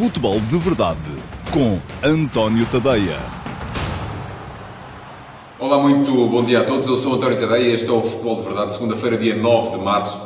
[0.00, 0.98] Futebol de Verdade
[1.52, 3.18] com António Tadeia.
[5.58, 6.86] Olá, muito bom dia a todos.
[6.86, 9.84] Eu sou António Tadeia e este é o Futebol de Verdade, segunda-feira, dia 9 de
[9.84, 10.18] março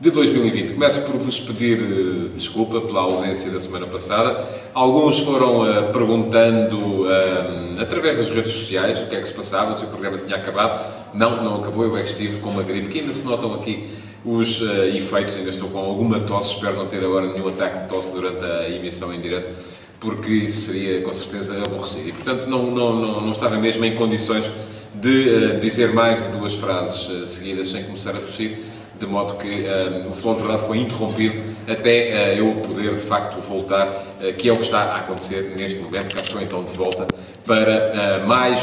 [0.00, 0.72] de 2020.
[0.72, 4.44] Começo por vos pedir uh, desculpa pela ausência da semana passada.
[4.74, 9.76] Alguns foram uh, perguntando uh, através das redes sociais o que é que se passava,
[9.76, 10.84] se o programa tinha acabado.
[11.14, 11.84] Não, não acabou.
[11.84, 13.88] Eu é que estive com uma gripe que ainda se notam aqui
[14.24, 15.36] os uh, efeitos.
[15.36, 18.68] Ainda estou com alguma tosse, espero não ter agora nenhum ataque de tosse durante a
[18.68, 19.50] emissão em direto,
[19.98, 22.08] porque isso seria com certeza aborrecido.
[22.08, 24.50] E portanto não, não, não, não estava mesmo em condições
[24.94, 28.58] de uh, dizer mais de duas frases uh, seguidas sem começar a tossir,
[28.98, 29.64] de modo que
[30.06, 31.34] o futebol de verdade foi interrompido
[31.66, 33.94] até eu poder de facto voltar,
[34.36, 36.14] que é o que está a acontecer neste momento.
[36.14, 37.06] Cá estou então de volta
[37.46, 38.62] para mais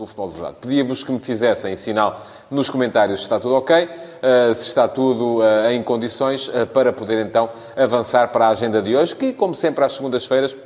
[0.00, 0.56] do Futebol de Verdade.
[0.60, 5.38] Pedia-vos que me fizessem sinal nos comentários se está tudo ok, uh, se está tudo
[5.38, 9.54] uh, em condições uh, para poder então avançar para a agenda de hoje, que, como
[9.54, 10.56] sempre, às segundas-feiras,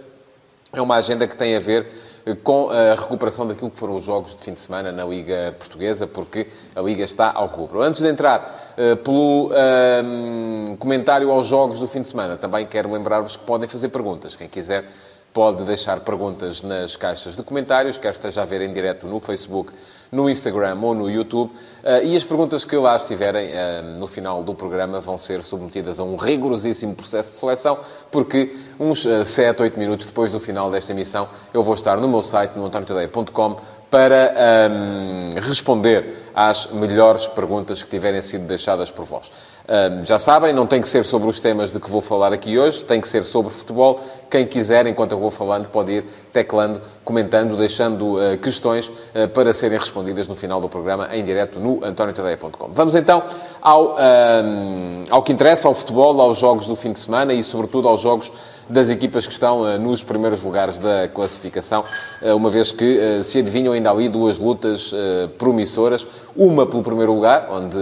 [0.73, 1.87] é uma agenda que tem a ver
[2.43, 6.07] com a recuperação daquilo que foram os jogos de fim de semana na Liga Portuguesa,
[6.07, 7.83] porque a Liga está ao rubro.
[7.83, 12.91] Antes de entrar uh, pelo uh, comentário aos jogos do fim de semana, também quero
[12.91, 14.35] lembrar-vos que podem fazer perguntas.
[14.35, 14.85] Quem quiser
[15.35, 19.73] pode deixar perguntas nas caixas de comentários, quer esteja a ver em direto no Facebook,
[20.13, 21.51] no Instagram ou no YouTube.
[21.51, 25.99] Uh, e as perguntas que lá estiverem uh, no final do programa vão ser submetidas
[25.99, 27.81] a um rigorosíssimo processo de seleção,
[28.13, 32.09] porque uns uh, 7, 8 minutos depois do final desta emissão, eu vou estar no
[32.09, 33.57] meu site, no antoniotadeia.com,
[33.91, 34.35] para
[34.71, 39.31] um, responder às melhores perguntas que tiverem sido deixadas por vós.
[40.05, 42.85] Já sabem, não tem que ser sobre os temas de que vou falar aqui hoje,
[42.85, 43.99] tem que ser sobre futebol.
[44.31, 49.55] Quem quiser, enquanto eu vou falando, pode ir teclando, comentando, deixando uh, questões uh, para
[49.55, 52.73] serem respondidas no final do programa, em direto no antoniotadeia.com.
[52.73, 53.23] Vamos então
[53.63, 57.89] ao, um, ao que interessa, ao futebol, aos jogos do fim de semana e, sobretudo,
[57.89, 58.31] aos jogos
[58.69, 61.85] das equipas que estão uh, nos primeiros lugares da classificação,
[62.23, 64.93] uh, uma vez que uh, se adivinham ainda ali duas lutas
[65.39, 66.07] promissoras.
[66.37, 67.77] Uma pelo primeiro lugar, onde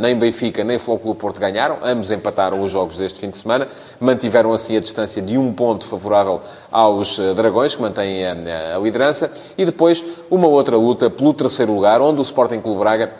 [0.00, 3.68] nem Benfica nem Flóculo Porto ganharam, ambos empataram os jogos deste fim de semana,
[4.00, 6.40] mantiveram assim a distância de um ponto favorável
[6.72, 12.00] aos Dragões, que mantêm a, a liderança, e depois uma outra luta pelo terceiro lugar,
[12.00, 13.12] onde o Sporting Clube Braga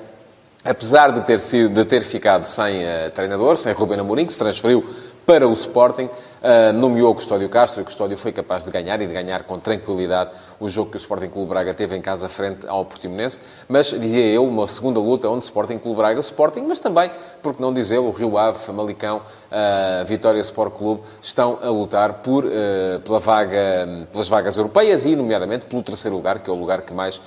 [0.65, 4.38] apesar de ter, sido, de ter ficado sem uh, treinador, sem Ruben Amorim, que se
[4.38, 4.84] transferiu
[5.27, 6.09] para o Sporting,
[6.42, 10.30] uh, nomeou Custódio Castro e Custódio foi capaz de ganhar e de ganhar com tranquilidade
[10.58, 13.41] o jogo que o Sporting Clube Braga teve em casa frente ao Portimonense.
[13.69, 17.10] Mas, dizia eu, uma segunda luta onde Sporting Clube Braga, Sporting, mas também,
[17.42, 22.44] por que não dizê-lo, Rio Ave, Famalicão, uh, Vitória Sport Clube, estão a lutar por,
[22.44, 26.82] uh, pela vaga, pelas vagas europeias e, nomeadamente, pelo terceiro lugar, que é o lugar
[26.82, 27.20] que mais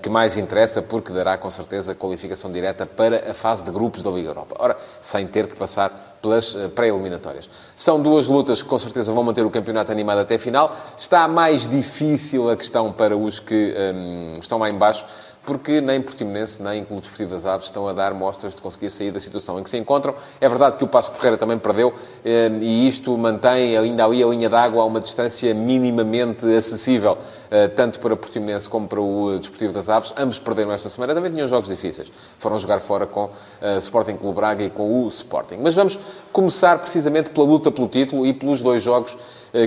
[0.00, 4.10] que mais interessa, porque dará com certeza qualificação direta para a fase de grupos da
[4.10, 4.54] Liga Europa.
[4.58, 7.48] Ora, sem ter que passar pelas eh, pré-eliminatórias.
[7.76, 10.76] São duas lutas que com certeza vão manter o campeonato animado até a final.
[10.96, 15.04] Está mais difícil a questão para os que um, estão lá embaixo
[15.48, 19.10] porque nem Portimonense, nem Clube Desportivo das Aves estão a dar mostras de conseguir sair
[19.10, 20.14] da situação em que se encontram.
[20.38, 24.22] É verdade que o Passo de Ferreira também perdeu eh, e isto mantém ainda ali
[24.22, 27.16] a linha d'água a uma distância minimamente acessível,
[27.50, 30.12] eh, tanto para Portimonense como para o Desportivo das Aves.
[30.18, 32.12] Ambos perderam esta semana, também tinham jogos difíceis.
[32.38, 33.30] Foram jogar fora com o
[33.62, 35.60] eh, Sporting Clube Braga e com o Sporting.
[35.62, 35.98] Mas vamos
[36.30, 39.16] começar precisamente pela luta pelo título e pelos dois jogos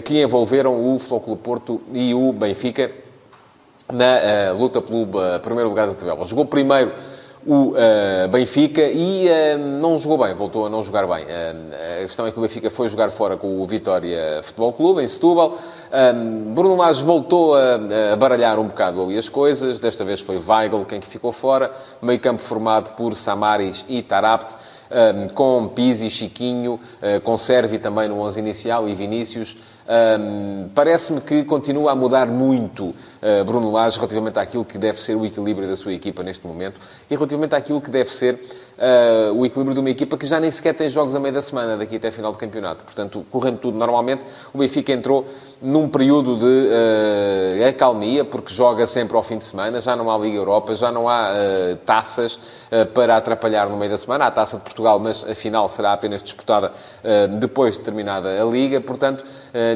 [0.05, 3.00] que envolveram o Clube Porto e o Benfica
[3.91, 6.25] na uh, luta pelo uh, primeiro lugar da tabela.
[6.25, 6.91] Jogou primeiro
[7.45, 9.27] o uh, Benfica e
[9.79, 11.25] não jogou bem, voltou a não jogar bem.
[11.25, 15.07] a questão é que o Benfica foi jogar fora com o Vitória Futebol Clube, em
[15.07, 15.57] Setúbal.
[16.53, 17.79] Bruno Lage voltou a,
[18.13, 19.79] a, baralhar um bocado ali as coisas.
[19.79, 21.71] Desta vez foi Weigl quem ficou fora.
[21.99, 24.55] Meio campo formado por Samaris e Tarapt.
[25.33, 26.79] com Pizzi, Chiquinho,
[27.23, 29.57] com Servi também no 11 inicial e Vinícius.
[30.73, 35.25] Parece-me que continua a mudar muito uh, Bruno Lage relativamente àquilo que deve ser o
[35.25, 39.73] equilíbrio da sua equipa neste momento e relativamente àquilo que deve ser uh, o equilíbrio
[39.73, 42.07] de uma equipa que já nem sequer tem jogos a meio da semana, daqui até
[42.07, 42.83] a final do campeonato.
[42.83, 44.23] Portanto, correndo tudo normalmente,
[44.53, 45.25] o Benfica entrou
[45.61, 50.17] num período de uh, acalmia, porque joga sempre ao fim de semana, já não há
[50.17, 51.31] Liga Europa, já não há
[51.85, 52.39] taças
[52.93, 54.25] para atrapalhar no meio da semana.
[54.25, 56.71] Há a Taça de Portugal, mas a final será apenas disputada
[57.39, 58.81] depois de terminada a Liga.
[58.81, 59.23] Portanto,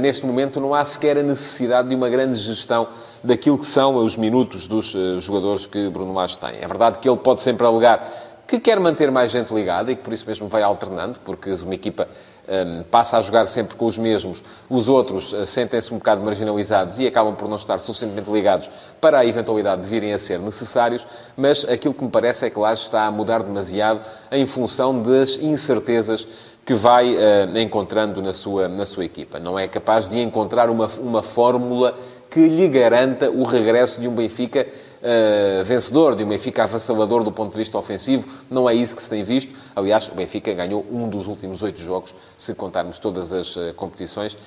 [0.02, 2.88] neste momento não há sequer a necessidade de uma grande gestão
[3.26, 6.56] daquilo que são os minutos dos jogadores que Bruno Lage tem.
[6.62, 8.08] É verdade que ele pode sempre alegar
[8.48, 11.74] que quer manter mais gente ligada e que por isso mesmo vai alternando, porque uma
[11.74, 12.08] equipa
[12.48, 17.00] um, passa a jogar sempre com os mesmos, os outros uh, sentem-se um bocado marginalizados
[17.00, 18.70] e acabam por não estar suficientemente ligados
[19.02, 21.06] para a eventualidade de virem a ser necessários,
[21.36, 24.02] mas aquilo que me parece é que lá está a mudar demasiado
[24.32, 26.28] em função das incertezas
[26.64, 29.40] que vai uh, encontrando na sua, na sua equipa.
[29.40, 31.96] Não é capaz de encontrar uma, uma fórmula
[32.36, 37.32] que lhe garanta o regresso de um Benfica uh, vencedor, de um Benfica avassalador do
[37.32, 38.28] ponto de vista ofensivo.
[38.52, 39.56] Não é isso que se tem visto.
[39.74, 44.38] Aliás, o Benfica ganhou um dos últimos oito jogos, se contarmos todas as uh, competições.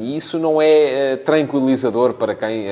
[0.00, 2.64] e isso não é tranquilizador para quem,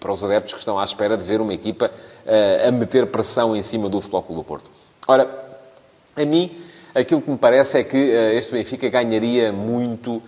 [0.00, 1.92] para os adeptos que estão à espera de ver uma equipa
[2.66, 4.68] a meter pressão em cima do Futebol Clube do Porto.
[5.06, 5.30] Ora,
[6.16, 6.50] a mim
[6.94, 10.22] Aquilo que me parece é que uh, este Benfica ganharia muito uh,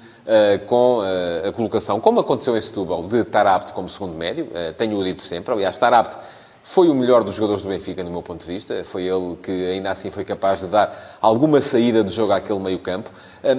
[0.67, 4.49] com uh, a colocação, como aconteceu em Setúbal, de Tarabt como segundo médio.
[4.79, 5.53] Tenho-o dito sempre.
[5.53, 6.17] Aliás, Tarabt
[6.63, 8.85] foi o melhor dos jogadores do Benfica, no meu ponto de vista.
[8.85, 12.79] Foi ele que, ainda assim, foi capaz de dar alguma saída de jogo àquele meio
[12.79, 13.11] campo.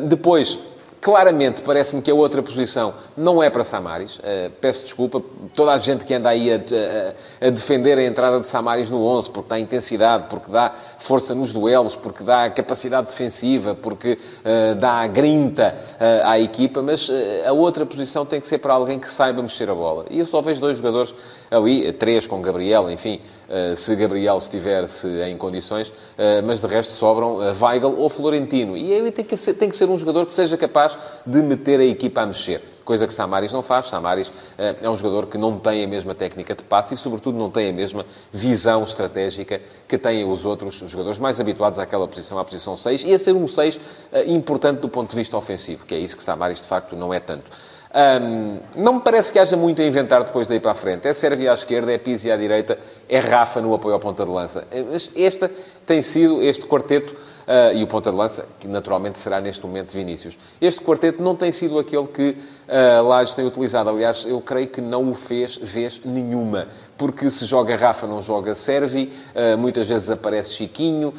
[0.08, 0.58] Depois,
[1.04, 4.20] Claramente, parece-me que a outra posição não é para Samaris.
[4.20, 5.22] Uh, peço desculpa.
[5.54, 9.06] Toda a gente que anda aí a, a, a, defender a entrada de Samaris no
[9.06, 14.76] 11, porque dá intensidade, porque dá força nos duelos, porque dá capacidade defensiva, porque uh,
[14.76, 17.12] dá grinta uh, à equipa, mas
[17.46, 20.06] a outra posição tem que ser para alguém que saiba mexer a bola.
[20.10, 21.14] E eu só vejo dois jogadores
[21.54, 26.94] ali, três com Gabriel, enfim, eh, se Gabriel estiver-se em condições, eh, mas de resto
[26.94, 28.76] sobram eh, Weigl ou Florentino.
[28.76, 31.80] E aí tem que, ser, tem que ser um jogador que seja capaz de meter
[31.80, 32.62] a equipa a mexer.
[32.84, 33.86] Coisa que Samaris não faz.
[33.88, 37.50] Samaris é um jogador que não tem a mesma técnica de passe e, sobretudo, não
[37.50, 42.44] tem a mesma visão estratégica que têm os outros jogadores mais habituados àquela posição, à
[42.44, 43.80] posição 6, e a ser um 6
[44.28, 47.22] importante do ponto de vista ofensivo, que é isso que Samaris, de facto, não é
[47.22, 47.50] tanto.
[47.96, 51.08] Um, não me parece que haja muito a inventar depois daí para a frente.
[51.08, 54.32] É Sérvia à esquerda, é Pizzi à direita, é Rafa no apoio ao ponta de
[54.32, 54.66] lança.
[54.92, 55.48] Mas este
[55.86, 57.16] tem sido, este quarteto,
[57.48, 60.38] uh, e o ponta de lança, que naturalmente será neste momento Vinícius.
[60.60, 62.30] Este quarteto não tem sido aquele que
[62.68, 63.90] uh, Lages tem utilizado.
[63.90, 66.68] Aliás, eu creio que não o fez vez nenhuma.
[66.98, 71.14] Porque se joga Rafa, não joga Servi, uh, muitas vezes aparece Chiquinho.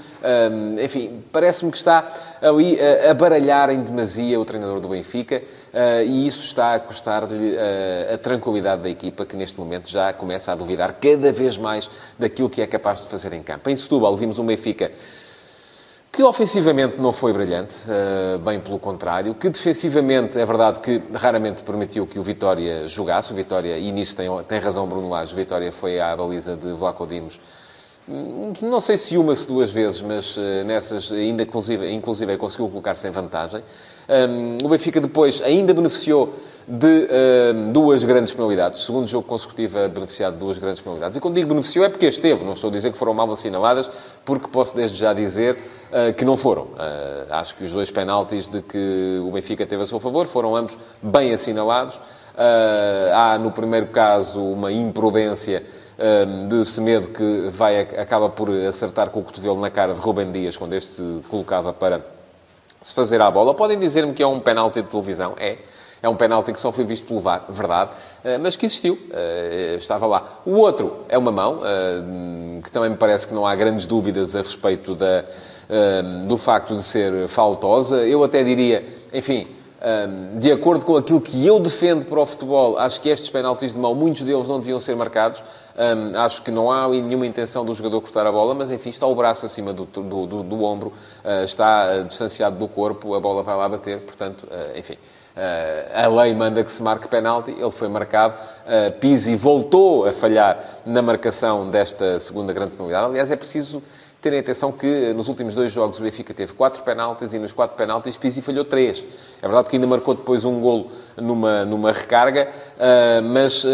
[0.82, 5.42] Enfim, parece-me que está ali a, a baralhar em demasia o treinador do Benfica.
[5.74, 7.56] Uh, e isso está a custar-lhe
[8.12, 12.48] a tranquilidade da equipa, que neste momento já começa a duvidar cada vez mais daquilo
[12.48, 13.68] que é capaz de fazer em campo.
[13.68, 14.92] Em Setúbal vimos um Benfica
[16.14, 21.62] que ofensivamente não foi brilhante, uh, bem pelo contrário, que defensivamente é verdade que raramente
[21.62, 25.36] permitiu que o Vitória jogasse, o Vitória, e nisso tem, tem razão Bruno Lage, o
[25.36, 27.40] Vitória foi à baliza de Vlaco Dimos,
[28.08, 32.68] hum, não sei se uma, se duas vezes, mas uh, nessas ainda inclusive, inclusive conseguiu
[32.68, 33.62] colocar-se em vantagem.
[34.08, 36.34] Um, o Benfica depois ainda beneficiou
[36.66, 37.08] de
[37.54, 38.84] um, duas grandes penalidades.
[38.84, 41.16] Segundo jogo consecutivo a beneficiar de duas grandes penalidades.
[41.16, 42.44] E quando digo beneficiou é porque esteve.
[42.44, 43.88] Não estou a dizer que foram mal assinaladas,
[44.24, 45.56] porque posso desde já dizer
[45.90, 46.62] uh, que não foram.
[46.62, 50.56] Uh, acho que os dois penaltis de que o Benfica teve a seu favor foram
[50.56, 51.94] ambos bem assinalados.
[51.96, 55.62] Uh, há, no primeiro caso, uma imprudência
[56.48, 60.56] de Semedo que vai, acaba por acertar com o cotovelo na cara de Rubem Dias
[60.56, 62.00] quando este se colocava para
[62.82, 63.54] se fazer à bola.
[63.54, 65.34] Podem dizer-me que é um penalti de televisão.
[65.38, 65.56] É.
[66.04, 67.92] É um penalti que só foi visto pelo VAR, verdade,
[68.22, 70.40] eh, mas que existiu, eh, estava lá.
[70.44, 74.36] O outro é uma mão, eh, que também me parece que não há grandes dúvidas
[74.36, 75.24] a respeito da,
[76.26, 78.06] do facto de ser faltosa.
[78.06, 78.84] Eu até diria,
[79.14, 79.46] enfim,
[80.38, 83.78] de acordo com aquilo que eu defendo para o futebol, acho que estes penaltis de
[83.78, 85.42] mão, muitos deles não deviam ser marcados.
[85.74, 89.06] Um, acho que não há nenhuma intenção do jogador cortar a bola, mas enfim, está
[89.06, 90.92] o braço acima do, do, do, do ombro,
[91.24, 94.98] uh, está distanciado do corpo, a bola vai lá bater, portanto, uh, enfim.
[95.36, 98.34] A lei manda que se marque penalti, ele foi marcado.
[99.00, 103.06] Pizzi voltou a falhar na marcação desta segunda grande penalidade.
[103.06, 103.82] Aliás, é preciso
[104.24, 107.76] terem atenção que nos últimos dois jogos o Benfica teve quatro penaltis e nos quatro
[107.76, 109.04] penaltis Pizzi falhou três.
[109.42, 113.68] É verdade que ainda marcou depois um golo numa, numa recarga, uh, mas uh,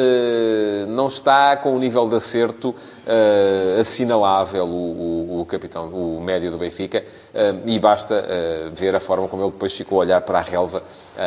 [0.89, 6.51] não está com o nível de acerto uh, assinalável o, o, o, capitão, o médio
[6.51, 7.05] do Benfica,
[7.65, 8.25] e basta
[8.73, 10.83] ver a forma como ele depois ficou a olhar para a relva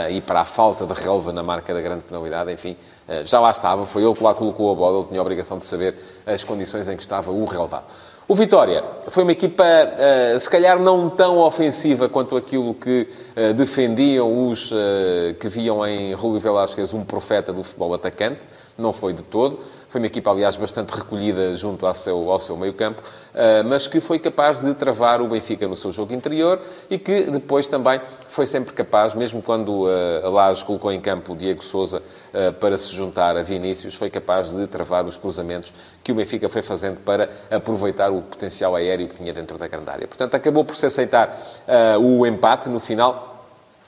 [0.10, 2.76] e para a falta de relva na marca da grande penalidade, enfim,
[3.24, 5.66] já lá estava, foi ele que lá colocou a bola, ele tinha a obrigação de
[5.66, 7.86] saber as condições em que estava o relvado.
[8.26, 13.54] O Vitória foi uma equipa, uh, se calhar, não tão ofensiva quanto aquilo que uh,
[13.54, 18.40] defendiam os uh, que viam em Rúlio Velasquez um profeta do futebol atacante.
[18.78, 19.60] Não foi de todo.
[19.94, 24.02] Foi uma equipa, aliás, bastante recolhida junto ao seu, ao seu meio-campo, uh, mas que
[24.02, 26.60] foi capaz de travar o Benfica no seu jogo interior
[26.90, 31.36] e que depois também foi sempre capaz, mesmo quando uh, a colocou em campo o
[31.36, 32.02] Diego Souza
[32.34, 35.72] uh, para se juntar a Vinícius, foi capaz de travar os cruzamentos
[36.04, 39.92] que o Benfica foi fazendo para aproveitar o potencial aéreo que tinha dentro da grande
[39.92, 40.08] área.
[40.08, 41.38] Portanto, acabou por se aceitar
[42.00, 43.33] o empate no final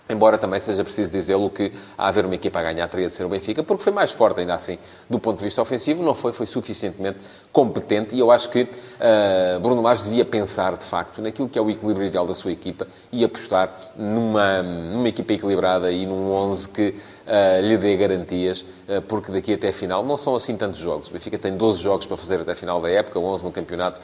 [0.07, 3.24] Embora também seja preciso dizê-lo que a haver uma equipa a ganhar teria de ser
[3.24, 4.77] o Benfica, porque foi mais forte ainda assim
[5.09, 7.17] do ponto de vista ofensivo, não foi, foi suficientemente
[7.51, 11.62] competente e eu acho que uh, Bruno Lage devia pensar de facto naquilo que é
[11.62, 16.69] o equilíbrio ideal da sua equipa e apostar numa, numa equipa equilibrada e num 11
[16.69, 20.79] que uh, lhe dê garantias, uh, porque daqui até a final não são assim tantos
[20.79, 21.09] jogos.
[21.09, 24.01] O Benfica tem 12 jogos para fazer até a final da época, 11 no campeonato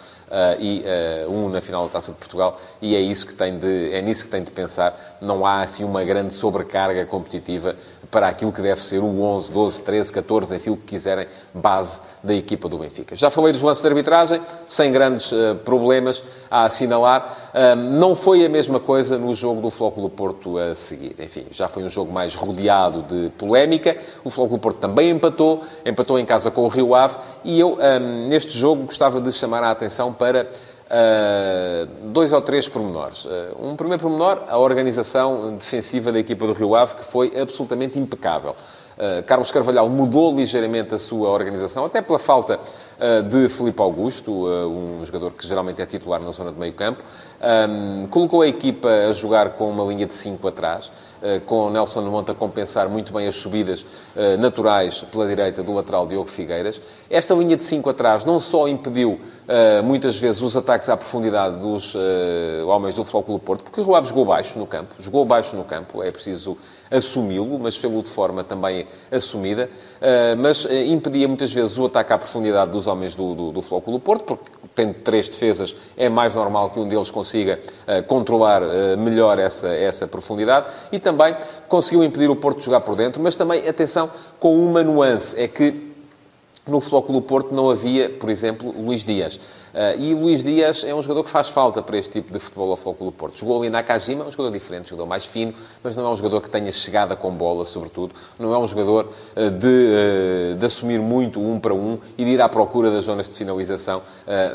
[0.60, 0.84] e
[1.28, 4.26] um na final da Taça de Portugal e é, isso que tem de, é nisso
[4.26, 5.18] que tem de pensar.
[5.22, 7.76] Não há assim uma grande sobrecarga competitiva
[8.10, 12.02] para aquilo que deve ser o 11, 12, 13, 14, enfim, o que quiserem, base
[12.24, 13.16] da equipa do Benfica.
[13.16, 17.52] Já falei dos lances de arbitragem, sem grandes uh, problemas a assinalar.
[17.54, 21.16] Uh, não foi a mesma coisa no jogo do Flóculo Porto a seguir.
[21.20, 23.98] Enfim, já foi um jogo mais rodeado de polémica.
[24.24, 28.28] O Flóculo Porto também empatou, empatou em casa com o Rio Ave, e eu, um,
[28.28, 30.48] neste jogo, gostava de chamar a atenção para
[30.92, 33.24] Uh, dois ou três pormenores.
[33.24, 37.98] Uh, um primeiro pormenor, a organização defensiva da equipa do Rio Ave, que foi absolutamente
[37.98, 38.54] impecável.
[39.02, 42.60] Uh, Carlos Carvalhal mudou ligeiramente a sua organização, até pela falta
[43.32, 47.04] de Felipe Augusto, um jogador que geralmente é titular na zona de meio campo.
[47.42, 50.92] Um, colocou a equipa a jogar com uma linha de 5 atrás.
[51.22, 55.72] Eh, com Nelson Monte a compensar muito bem as subidas eh, naturais pela direita do
[55.72, 56.82] lateral Diogo Figueiras.
[57.12, 61.60] Esta linha de 5 atrás não só impediu eh, muitas vezes os ataques à profundidade
[61.60, 61.94] dos
[62.68, 65.56] homens do Futebol Clube Porto, porque o Rio Ave jogou baixo no campo, jogou baixo
[65.56, 66.58] no campo, é preciso
[66.92, 69.70] assumi-lo, mas fez-o de forma também assumida,
[70.38, 74.26] mas impedia muitas vezes o ataque à profundidade dos homens do, do, do Clube Porto,
[74.26, 77.60] porque tendo três defesas, é mais normal que um deles consiga
[78.08, 78.62] controlar
[78.98, 81.36] melhor essa, essa profundidade, e também
[81.68, 85.48] conseguiu impedir o Porto de jogar por dentro, mas também, atenção, com uma nuance, é
[85.48, 85.91] que
[86.68, 89.36] no Futebol do Porto não havia, por exemplo, Luís Dias.
[89.36, 92.70] Uh, e Luís Dias é um jogador que faz falta para este tipo de futebol
[92.70, 93.40] ao Futebol do Porto.
[93.40, 95.54] Jogou ali na Kajima, um jogador diferente, um jogador mais fino,
[95.84, 98.14] mas não é um jogador que tenha chegada com bola, sobretudo.
[98.38, 102.32] Não é um jogador uh, de, uh, de, assumir muito um para um e de
[102.32, 104.02] ir à procura das zonas de finalização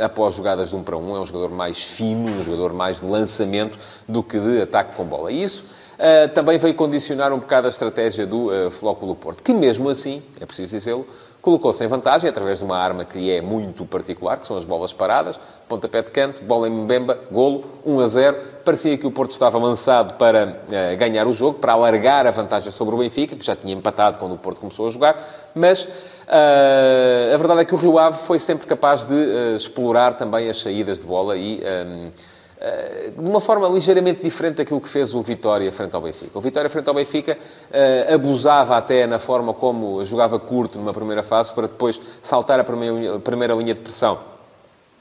[0.00, 1.16] após jogadas de um para um.
[1.16, 5.04] É um jogador mais fino, um jogador mais de lançamento do que de ataque com
[5.04, 5.32] bola.
[5.32, 5.64] E isso
[5.96, 10.22] uh, também veio condicionar um bocado a estratégia do uh, Flóculo Porto, que mesmo assim,
[10.40, 11.06] é preciso dizê-lo,
[11.46, 14.64] colocou-se em vantagem através de uma arma que lhe é muito particular, que são as
[14.64, 15.38] bolas paradas,
[15.68, 18.36] pontapé de canto, bola em Mbemba, golo, 1 a 0.
[18.64, 22.72] Parecia que o Porto estava lançado para uh, ganhar o jogo, para alargar a vantagem
[22.72, 25.24] sobre o Benfica, que já tinha empatado quando o Porto começou a jogar,
[25.54, 30.14] mas uh, a verdade é que o Rio Ave foi sempre capaz de uh, explorar
[30.14, 31.58] também as saídas de bola e...
[31.58, 32.35] Um, eh,
[33.16, 36.38] de uma forma ligeiramente diferente daquilo que fez o Vitória frente ao Benfica.
[36.38, 41.22] O Vitória frente ao Benfica uh, abusava até na forma como jogava curto numa primeira
[41.22, 44.35] fase para depois saltar a primeira linha de pressão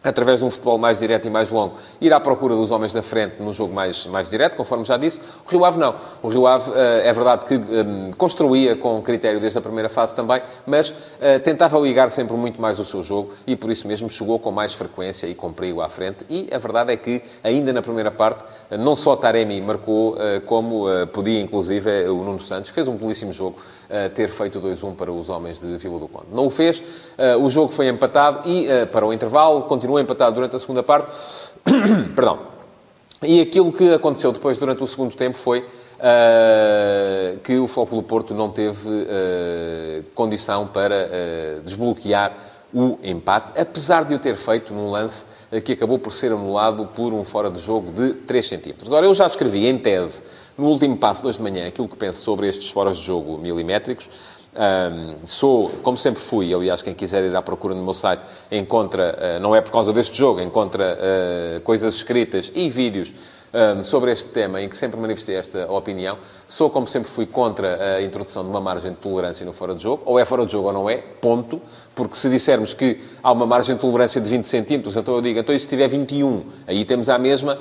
[0.06, 3.02] através de um futebol mais direto e mais longo, ir à procura dos homens da
[3.02, 5.20] frente num jogo mais, mais direto, conforme já disse.
[5.46, 5.96] O Rio Ave não.
[6.22, 10.14] O Rio Ave, eh, é verdade que um, construía com critério desde a primeira fase
[10.14, 14.10] também, mas uh, tentava ligar sempre muito mais o seu jogo e por isso mesmo
[14.10, 16.24] chegou com mais frequência e com perigo à frente.
[16.30, 18.44] E a verdade é que, ainda na primeira parte,
[18.78, 23.58] não só Taremi marcou, como podia, inclusive, o Nuno Santos, fez um belíssimo jogo,
[24.16, 26.28] ter feito 2-1 para os homens de Vila do Conde.
[26.32, 26.82] Não o fez,
[27.42, 31.10] o jogo foi empatado e, para o intervalo, continuou continuou empatado durante a segunda parte.
[32.16, 32.40] Perdão.
[33.24, 38.34] E aquilo que aconteceu depois, durante o segundo tempo, foi uh, que o Flóculo Porto
[38.34, 42.34] não teve uh, condição para uh, desbloquear
[42.74, 45.26] o empate, apesar de o ter feito num lance
[45.64, 48.92] que acabou por ser anulado por um fora de jogo de 3 centímetros.
[48.92, 50.22] Ora, eu já escrevi em tese,
[50.58, 53.38] no último passo de hoje de manhã, aquilo que penso sobre estes foras de jogo
[53.38, 54.10] milimétricos.
[54.56, 59.38] Um, sou, como sempre fui, aliás, quem quiser ir à procura no meu site, encontra,
[59.38, 63.12] uh, não é por causa deste jogo, encontra uh, coisas escritas e vídeos
[63.56, 66.18] um, sobre este tema em que sempre manifestei esta opinião.
[66.48, 69.84] Sou, como sempre fui, contra a introdução de uma margem de tolerância no fora de
[69.84, 70.04] jogo.
[70.06, 71.62] Ou é fora de jogo ou não é, ponto.
[71.96, 75.40] Porque se dissermos que há uma margem de tolerância de 20 centímetros, então eu digo,
[75.40, 76.44] então e se tiver 21?
[76.68, 77.58] Aí temos a mesma,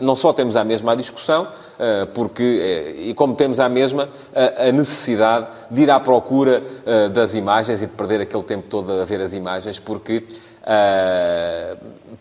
[0.00, 1.46] não só temos a mesma a discussão,
[1.78, 6.62] ah, porque, eh, e como temos a mesma, a necessidade de ir à procura
[7.12, 10.24] das imagens e de perder aquele tempo todo a ver as imagens, porque
[10.66, 11.76] Uh,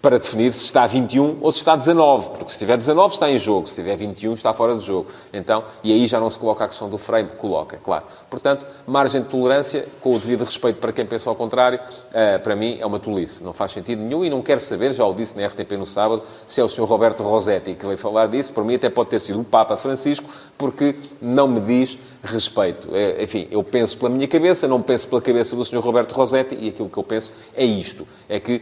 [0.06, 3.16] para definir se está a 21 ou se está a 19, porque se tiver 19
[3.16, 5.10] está em jogo, se tiver 21 está fora de jogo.
[5.34, 8.06] Então, e aí já não se coloca a questão do frame, coloca, claro.
[8.30, 12.56] Portanto, margem de tolerância, com o devido respeito para quem pensa ao contrário, uh, para
[12.56, 13.44] mim é uma tolice.
[13.44, 16.22] Não faz sentido nenhum e não quero saber, já o disse na RTP no sábado,
[16.46, 16.84] se é o Sr.
[16.84, 18.54] Roberto Rossetti que veio falar disso.
[18.54, 22.90] Por mim até pode ter sido o Papa Francisco, porque não me diz respeito.
[22.94, 25.80] É, enfim, eu penso pela minha cabeça, não penso pela cabeça do Sr.
[25.80, 28.08] Roberto Rossetti e aquilo que eu penso é isto.
[28.28, 28.62] É que uh,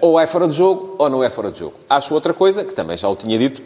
[0.00, 1.74] ou é fora de jogo ou não é fora de jogo.
[1.88, 3.62] Acho outra coisa, que também já o tinha dito,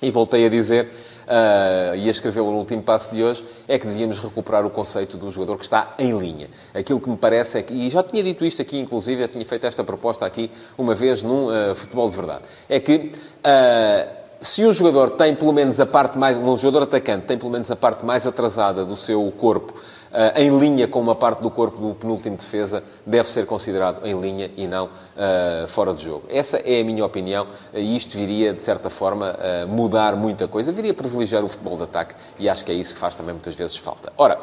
[0.00, 0.86] e voltei a dizer,
[1.26, 5.16] uh, e a escreveu no último passo de hoje, é que devíamos recuperar o conceito
[5.16, 6.48] do jogador que está em linha.
[6.72, 9.44] Aquilo que me parece é que, e já tinha dito isto aqui, inclusive, eu tinha
[9.44, 14.64] feito esta proposta aqui uma vez num uh, futebol de verdade, é que uh, se
[14.64, 17.76] um jogador tem pelo menos a parte mais, um jogador atacante tem pelo menos a
[17.76, 21.94] parte mais atrasada do seu corpo uh, em linha com uma parte do corpo do
[21.94, 26.24] penúltimo defesa, deve ser considerado em linha e não uh, fora de jogo.
[26.28, 30.72] Essa é a minha opinião e isto viria, de certa forma, uh, mudar muita coisa,
[30.72, 33.54] viria privilegiar o futebol de ataque e acho que é isso que faz também muitas
[33.54, 34.12] vezes falta.
[34.16, 34.38] Ora,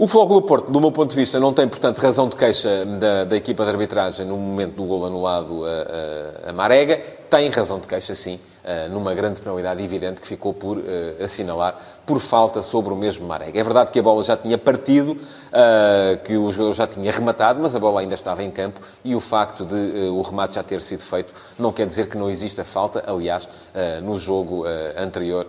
[0.00, 2.86] o Futebol do Porto, do meu ponto de vista, não tem, portanto, razão de queixa
[2.86, 6.96] da, da equipa de arbitragem no momento do gol anulado a, a, a Marega.
[7.28, 8.49] Tem razão de queixa, sim, eh,
[8.90, 10.82] numa grande penalidade evidente que ficou por uh,
[11.24, 13.60] assinalar por falta sobre o mesmo Marega.
[13.60, 17.60] É verdade que a bola já tinha partido, uh, que o jogador já tinha rematado,
[17.62, 20.62] mas a bola ainda estava em campo e o facto de uh, o remate já
[20.64, 23.04] ter sido feito não quer dizer que não exista falta.
[23.06, 23.48] Aliás,
[24.02, 24.64] no jogo
[24.96, 25.46] anterior,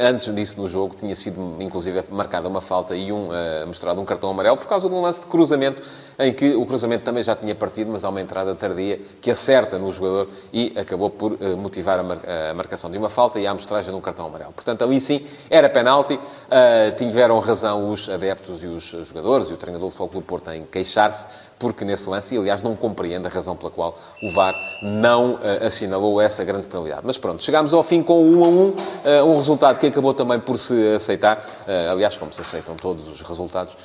[0.00, 3.28] antes disso no jogo, tinha sido inclusive marcada uma falta e um,
[3.66, 5.82] mostrado um cartão amarelo por causa de um lance de cruzamento
[6.18, 9.76] em que o cruzamento também já tinha partido, mas há uma entrada tardia que acerta
[9.76, 13.96] no jogador e acabou por motivar a marcação de uma falta e a amostragem de
[13.96, 14.52] um cartão amarelo.
[14.52, 15.26] Portanto, ali sim
[15.58, 16.14] era penalti.
[16.14, 20.50] Uh, tiveram razão os adeptos e os jogadores e o treinador do Futebol Clube Porto
[20.50, 21.26] em queixar-se,
[21.58, 25.66] porque nesse lance, e aliás não compreende a razão pela qual o VAR não uh,
[25.66, 27.02] assinalou essa grande penalidade.
[27.04, 30.40] Mas pronto, chegámos ao fim com um a um, uh, um resultado que acabou também
[30.40, 31.44] por se aceitar,
[31.90, 33.76] aliás, como se aceitam todos os resultados,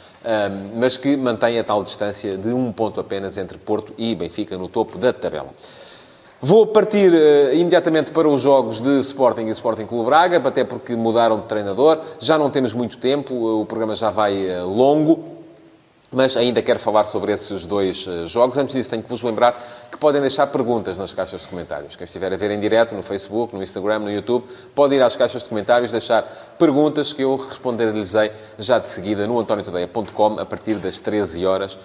[0.76, 4.68] mas que mantém a tal distância de um ponto apenas entre Porto e Benfica no
[4.68, 5.50] topo da tabela.
[6.46, 10.94] Vou partir uh, imediatamente para os jogos de Sporting e Sporting Clube Braga, até porque
[10.94, 12.00] mudaram de treinador.
[12.20, 15.24] Já não temos muito tempo, o programa já vai uh, longo.
[16.14, 18.58] Mas ainda quero falar sobre esses dois uh, jogos.
[18.58, 19.60] Antes disso, tenho que vos lembrar
[19.92, 21.96] que podem deixar perguntas nas caixas de comentários.
[21.96, 25.16] Quem estiver a ver em direto no Facebook, no Instagram, no YouTube, pode ir às
[25.16, 26.24] caixas de comentários deixar
[26.58, 31.78] perguntas que eu responder-lhes-ei já de seguida no antoniotadeia.com a partir das 13 horas,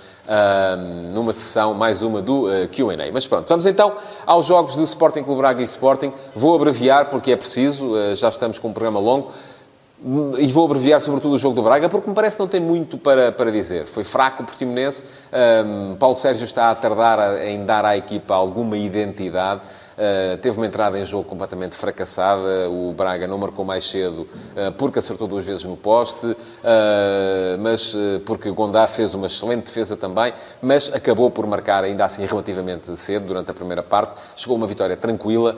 [1.12, 3.10] numa sessão, mais uma do uh, Q&A.
[3.12, 6.12] Mas pronto, vamos então aos jogos do Sporting Clube Braga e Sporting.
[6.34, 9.32] Vou abreviar porque é preciso, uh, já estamos com um programa longo.
[10.38, 12.96] E vou abreviar sobretudo o jogo do Braga, porque me parece que não tem muito
[12.96, 13.86] para, para dizer.
[13.86, 15.02] Foi fraco o Portimonense.
[15.32, 19.60] Um, Paulo Sérgio está a tardar em dar à equipa alguma identidade.
[19.98, 22.70] Uh, teve uma entrada em jogo completamente fracassada.
[22.70, 26.36] O Braga não marcou mais cedo uh, porque acertou duas vezes no poste, uh,
[27.58, 30.32] mas porque Gondá fez uma excelente defesa também,
[30.62, 34.20] mas acabou por marcar ainda assim relativamente cedo, durante a primeira parte.
[34.36, 35.56] Chegou uma vitória tranquila,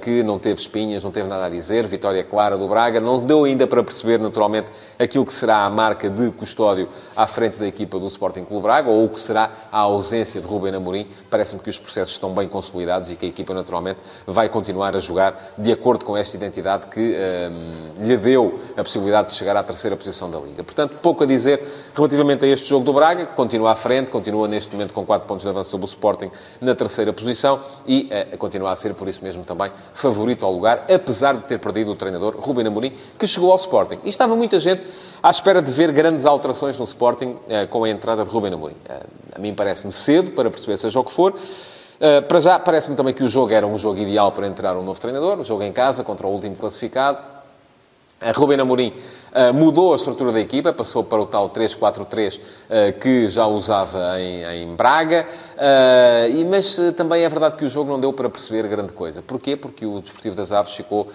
[0.00, 1.86] que não teve espinhas, não teve nada a dizer.
[1.86, 3.00] Vitória clara do Braga.
[3.00, 7.58] Não deu ainda para perceber, naturalmente, aquilo que será a marca de custódio à frente
[7.58, 11.06] da equipa do Sporting Clube Braga, ou o que será a ausência de Rubem Amorim.
[11.28, 15.00] Parece-me que os processos estão bem consolidados e que a equipa naturalmente, vai continuar a
[15.00, 19.56] jogar de acordo com esta identidade que um, ehm, lhe deu a possibilidade de chegar
[19.56, 20.64] à terceira posição da Liga.
[20.64, 21.62] Portanto, pouco a dizer
[21.94, 25.26] relativamente a este jogo do Braga, que continua à frente, continua neste momento com 4
[25.26, 29.08] pontos de avanço sobre o Sporting na terceira posição e uh, continua a ser, por
[29.08, 33.26] isso mesmo, também favorito ao lugar, apesar de ter perdido o treinador Ruben Amorim, que
[33.26, 33.98] chegou ao Sporting.
[34.04, 34.82] E estava muita gente
[35.22, 38.76] à espera de ver grandes alterações no Sporting uh, com a entrada de Ruben Amorim.
[38.88, 41.34] Uh, a mim parece-me cedo para perceber seja o que for.
[41.98, 44.82] Uh, para já, parece-me também que o jogo era um jogo ideal para entrar um
[44.82, 47.18] novo treinador, o jogo em casa contra o último classificado.
[48.20, 48.92] A Ruben Amorim
[49.32, 54.20] uh, mudou a estrutura da equipa, passou para o tal 3-4-3 uh, que já usava
[54.20, 58.28] em, em Braga, uh, e, mas também é verdade que o jogo não deu para
[58.28, 59.22] perceber grande coisa.
[59.22, 59.56] Porquê?
[59.56, 61.08] Porque o Desportivo das Aves ficou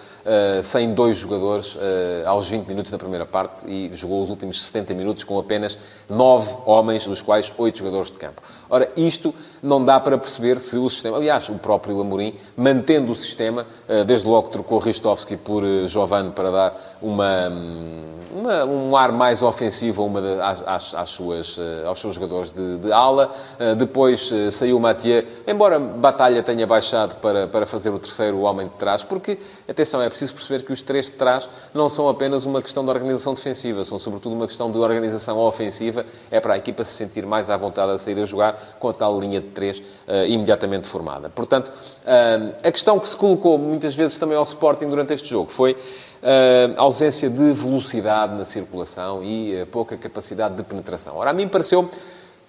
[0.64, 1.78] sem dois jogadores
[2.26, 5.78] aos 20 minutos da primeira parte e jogou os últimos 70 minutos com apenas
[6.10, 8.42] 9 homens, dos quais 8 jogadores de campo.
[8.74, 11.18] Ora, isto não dá para perceber se o sistema...
[11.18, 13.68] Aliás, o próprio Amorim, mantendo o sistema,
[14.08, 20.06] desde logo trocou Ristovski por Giovanni para dar uma hum, uma, um ar mais ofensivo
[20.06, 23.32] uma de, às, às, suas, eh, aos seus jogadores de, de ala.
[23.60, 28.68] Eh, depois eh, saiu Mathieu, embora Batalha tenha baixado para, para fazer o terceiro homem
[28.68, 29.38] de trás, porque,
[29.70, 32.90] atenção, é preciso perceber que os três de trás não são apenas uma questão de
[32.90, 36.06] organização defensiva, são sobretudo uma questão de organização ofensiva.
[36.32, 38.94] É para a equipa se sentir mais à vontade a sair a jogar com a
[38.94, 41.30] tal linha de três uh, imediatamente formada.
[41.30, 45.52] Portanto, uh, a questão que se colocou muitas vezes também ao Sporting durante este jogo
[45.52, 51.18] foi uh, ausência de velocidade na circulação e uh, pouca capacidade de penetração.
[51.18, 51.90] Ora, a mim pareceu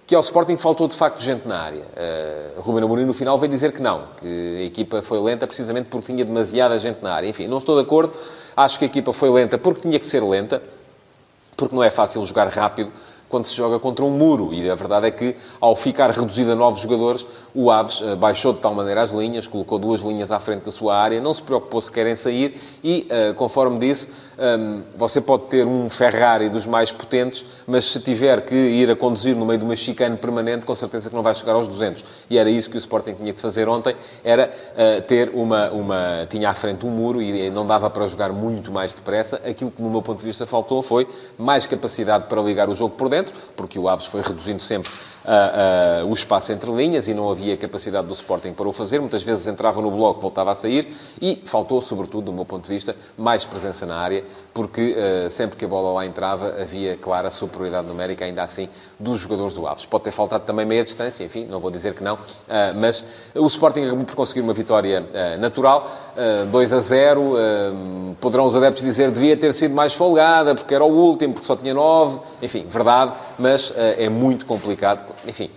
[0.07, 1.81] que ao Sporting faltou de facto gente na área.
[1.81, 5.87] Uh, Ruben Amorim no final veio dizer que não, que a equipa foi lenta precisamente
[5.89, 7.27] porque tinha demasiada gente na área.
[7.27, 8.13] Enfim, não estou de acordo.
[8.55, 10.61] Acho que a equipa foi lenta porque tinha que ser lenta,
[11.57, 12.91] porque não é fácil jogar rápido
[13.35, 14.53] quando se joga contra um muro.
[14.53, 18.53] E a verdade é que, ao ficar reduzido a novos jogadores, o Aves uh, baixou
[18.53, 21.41] de tal maneira as linhas, colocou duas linhas à frente da sua área, não se
[21.41, 26.65] preocupou se querem sair e, uh, conforme disse, um, você pode ter um Ferrari dos
[26.65, 30.65] mais potentes, mas se tiver que ir a conduzir no meio de uma chicane permanente,
[30.65, 32.03] com certeza que não vai chegar aos 200.
[32.29, 36.27] E era isso que o Sporting tinha de fazer ontem, era uh, ter uma, uma...
[36.29, 39.41] Tinha à frente um muro e não dava para jogar muito mais depressa.
[39.45, 42.95] Aquilo que, no meu ponto de vista, faltou foi mais capacidade para ligar o jogo
[42.95, 43.24] por dentro,
[43.55, 44.91] porque o Aves foi reduzindo sempre
[45.25, 48.99] uh, uh, o espaço entre linhas e não havia capacidade do Sporting para o fazer.
[48.99, 52.69] Muitas vezes entrava no bloco, voltava a sair e faltou, sobretudo, do meu ponto de
[52.73, 57.29] vista, mais presença na área, porque uh, sempre que a bola lá entrava havia clara
[57.29, 59.85] superioridade numérica, ainda assim, dos jogadores do Aves.
[59.85, 62.17] Pode ter faltado também meia distância, enfim, não vou dizer que não,
[62.79, 65.05] mas o Sporting acabou por conseguir uma vitória
[65.39, 65.89] natural,
[66.49, 67.35] 2 a 0.
[68.21, 71.55] poderão os adeptos dizer devia ter sido mais folgada, porque era o último, porque só
[71.55, 75.13] tinha 9, enfim, verdade, mas é muito complicado.
[75.27, 75.49] Enfim,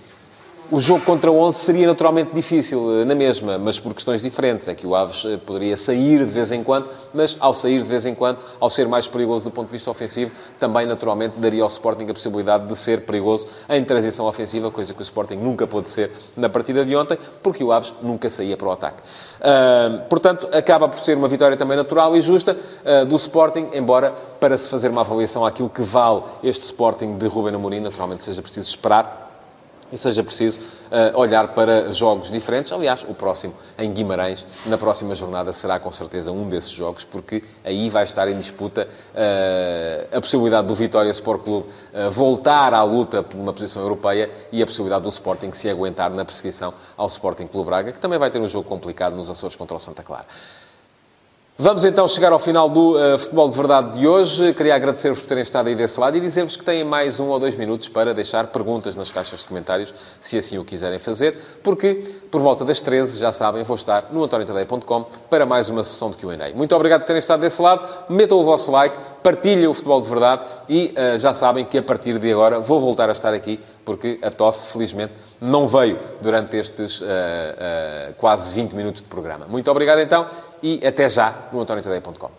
[0.71, 4.69] o jogo contra o 11 seria naturalmente difícil eh, na mesma, mas por questões diferentes.
[4.69, 7.89] É que o Aves eh, poderia sair de vez em quando, mas ao sair de
[7.89, 11.63] vez em quando, ao ser mais perigoso do ponto de vista ofensivo, também naturalmente daria
[11.63, 15.67] ao Sporting a possibilidade de ser perigoso em transição ofensiva, coisa que o Sporting nunca
[15.67, 19.03] pôde ser na partida de ontem, porque o Aves nunca saía para o ataque.
[19.41, 24.13] Uh, portanto, acaba por ser uma vitória também natural e justa uh, do Sporting, embora
[24.39, 28.43] para se fazer uma avaliação àquilo que vale este Sporting de Ruben Amorim, naturalmente seja
[28.43, 29.28] preciso esperar
[29.93, 32.73] e seja preciso uh, olhar para jogos diferentes.
[32.73, 37.43] Aliás, o próximo em Guimarães, na próxima jornada, será com certeza um desses jogos, porque
[37.65, 42.83] aí vai estar em disputa uh, a possibilidade do Vitória Sport Clube uh, voltar à
[42.83, 47.07] luta por uma posição europeia e a possibilidade do Sporting se aguentar na perseguição ao
[47.09, 50.03] Sporting Clube Braga, que também vai ter um jogo complicado nos Açores contra o Santa
[50.03, 50.27] Clara.
[51.61, 54.55] Vamos então chegar ao final do uh, Futebol de Verdade de hoje.
[54.55, 57.41] Queria agradecer-vos por terem estado aí desse lado e dizer-vos que têm mais um ou
[57.41, 62.15] dois minutos para deixar perguntas nas caixas de comentários, se assim o quiserem fazer, porque
[62.31, 66.19] por volta das 13, já sabem, vou estar no antoniotadeia.com para mais uma sessão de
[66.19, 66.55] Q&A.
[66.55, 67.83] Muito obrigado por terem estado desse lado.
[68.09, 71.83] Metam o vosso like, partilhem o Futebol de Verdade e uh, já sabem que a
[71.83, 76.57] partir de agora vou voltar a estar aqui, porque a tosse, felizmente, não veio durante
[76.57, 77.07] estes uh,
[78.17, 79.47] quase 20 minutos de programa.
[79.49, 80.25] Muito obrigado então
[80.63, 82.31] e até já no antoniotadeia.com.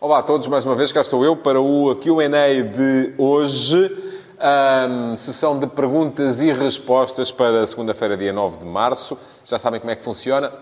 [0.00, 4.04] Olá a todos, mais uma vez cá estou eu para o Q&A de hoje.
[4.38, 9.18] Um, sessão de perguntas e respostas para segunda-feira, dia 9 de março.
[9.44, 10.52] Já sabem como é que funciona.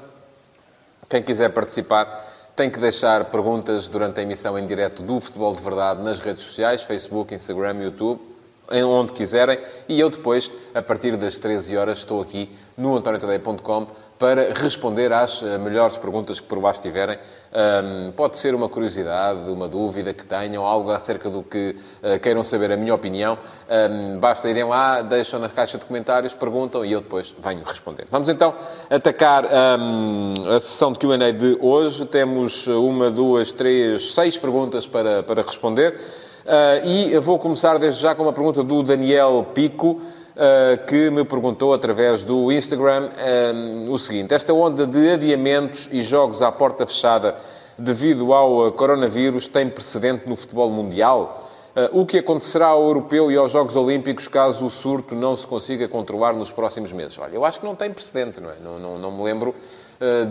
[1.09, 2.07] Quem quiser participar
[2.55, 6.45] tem que deixar perguntas durante a emissão em direto do Futebol de Verdade nas redes
[6.45, 8.34] sociais, Facebook, Instagram, YouTube
[8.71, 13.87] onde quiserem, e eu depois, a partir das 13 horas, estou aqui no antoniotadeia.com
[14.19, 17.19] para responder às eh, melhores perguntas que por baixo tiverem.
[17.53, 22.43] Um, pode ser uma curiosidade, uma dúvida que tenham, algo acerca do que uh, queiram
[22.43, 23.39] saber a minha opinião.
[23.69, 28.07] Um, basta irem lá, deixam na caixa de comentários, perguntam e eu depois venho responder.
[28.11, 28.55] Vamos então
[28.89, 32.07] atacar um, a sessão de Q&A de hoje.
[32.07, 36.01] Temos uma, duas, três, seis perguntas para, para responder.
[36.45, 41.25] Uh, e vou começar desde já com uma pergunta do Daniel Pico, uh, que me
[41.25, 43.09] perguntou através do Instagram
[43.55, 47.35] um, o seguinte: Esta onda de adiamentos e jogos à porta fechada
[47.79, 51.51] devido ao coronavírus tem precedente no futebol mundial?
[51.91, 55.89] O que acontecerá ao europeu e aos Jogos Olímpicos caso o surto não se consiga
[55.89, 57.19] controlar nos próximos meses?
[57.19, 58.55] Olha, eu acho que não tem precedente, não é?
[58.63, 59.53] Não, não, não me lembro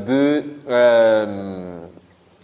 [0.06, 0.45] de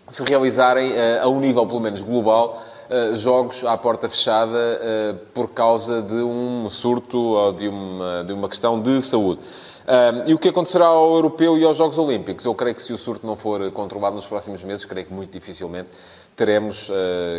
[0.09, 5.49] se realizarem, a um nível pelo menos global, eh, jogos à porta fechada uh, por
[5.49, 9.41] causa de um surto ou de uma, de uma questão de saúde.
[9.41, 12.45] Uh, e o que acontecerá ao Europeu e aos Jogos Olímpicos?
[12.45, 15.31] Eu creio que se o surto não for controlado nos próximos meses, creio que muito
[15.31, 15.87] dificilmente
[16.35, 16.89] teremos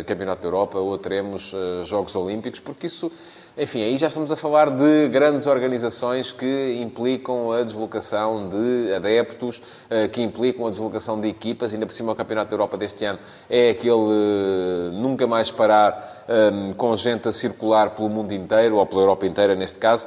[0.05, 1.51] Campeonato da Europa ou teremos
[1.85, 3.11] Jogos Olímpicos, porque isso
[3.57, 9.61] enfim, aí já estamos a falar de grandes organizações que implicam a deslocação de adeptos,
[9.89, 11.73] eh, que implicam a deslocação de equipas.
[11.73, 16.23] Ainda por cima, o Campeonato da Europa deste ano é aquele eh, nunca mais parar
[16.29, 20.05] eh, com gente a circular pelo mundo inteiro, ou pela Europa inteira, neste caso,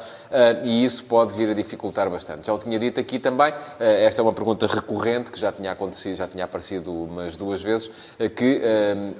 [0.65, 2.47] e isso pode vir a dificultar bastante.
[2.47, 6.17] Já o tinha dito aqui também, esta é uma pergunta recorrente que já tinha acontecido,
[6.17, 7.89] já tinha aparecido umas duas vezes,
[8.35, 8.61] que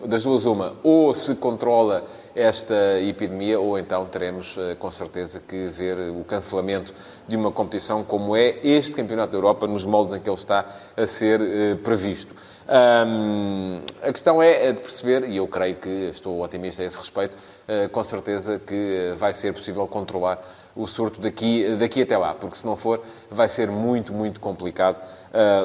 [0.07, 6.11] das duas uma, ou se controla esta epidemia, ou então teremos com certeza que ver
[6.11, 6.93] o cancelamento
[7.29, 10.65] de uma competição como é este Campeonato da Europa, nos moldes em que ele está
[10.97, 11.41] a ser
[11.83, 12.35] previsto.
[12.67, 17.37] Um, a questão é de perceber, e eu creio que estou otimista a esse respeito,
[17.37, 20.43] uh, com certeza que vai ser possível controlar
[20.75, 24.97] o surto daqui, daqui até lá, porque se não for, vai ser muito, muito complicado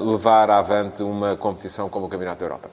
[0.04, 2.70] levar avante uma competição como o Campeonato da Europa.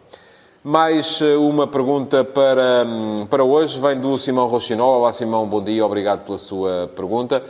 [0.69, 4.99] Mais uh, uma pergunta para, um, para hoje, vem do Simão Rochinol.
[4.99, 7.41] Olá Simão, bom dia, obrigado pela sua pergunta.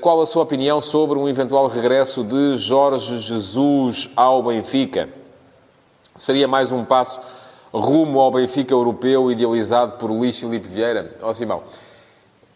[0.00, 5.08] Qual a sua opinião sobre um eventual regresso de Jorge Jesus ao Benfica?
[6.16, 7.20] Seria mais um passo
[7.72, 11.14] rumo ao Benfica europeu idealizado por Luís Filipe Vieira?
[11.22, 11.62] Ó oh, Simão,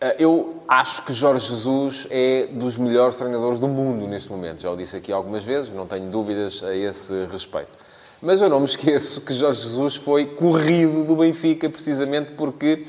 [0.00, 4.60] eh, eu acho que Jorge Jesus é dos melhores treinadores do mundo neste momento.
[4.60, 7.89] Já o disse aqui algumas vezes, não tenho dúvidas a esse respeito.
[8.22, 12.84] Mas eu não me esqueço que Jorge Jesus foi corrido do Benfica precisamente porque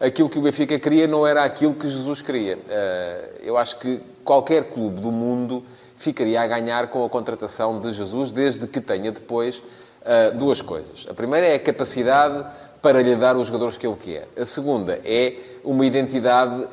[0.00, 2.58] aquilo que o Benfica queria não era aquilo que Jesus queria.
[2.66, 5.62] Eh, eu acho que qualquer clube do mundo
[5.94, 11.06] ficaria a ganhar com a contratação de Jesus, desde que tenha depois uh, duas coisas.
[11.08, 12.44] A primeira é a capacidade
[12.80, 14.26] para lhe dar os jogadores que ele quer.
[14.36, 16.66] A segunda é uma identidade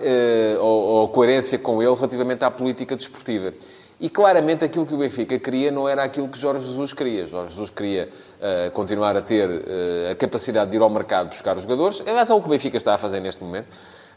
[0.60, 3.54] ou, ou, coerência com ele relativamente à política desportiva.
[4.02, 7.26] E claramente aquilo que o Benfica queria não era aquilo que Jorge Jesus queria.
[7.26, 8.08] Jorge Jesus queria
[8.40, 12.02] uh, continuar a ter uh, a capacidade de ir ao mercado buscar os jogadores.
[12.06, 13.68] É o que o Benfica está a fazer neste momento.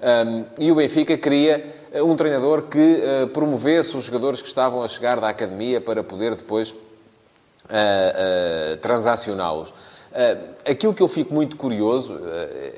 [0.00, 1.64] Um, e o Benfica queria
[1.94, 6.36] um treinador que uh, promovesse os jogadores que estavam a chegar da academia para poder
[6.36, 6.74] depois
[8.82, 9.72] transacioná-los.
[10.68, 12.20] Aquilo que eu fico muito curioso